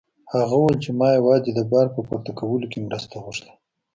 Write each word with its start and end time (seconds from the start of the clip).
هغه 0.33 0.55
وویل 0.57 0.77
چې 0.83 0.91
ما 0.99 1.09
یوازې 1.19 1.51
د 1.53 1.59
بار 1.71 1.87
په 1.95 1.99
پورته 2.07 2.31
کولو 2.39 2.65
کې 2.71 2.85
مرسته 2.87 3.15
غوښته. 3.23 3.51